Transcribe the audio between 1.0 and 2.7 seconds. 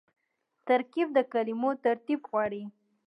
د کلمو ترتیب غواړي.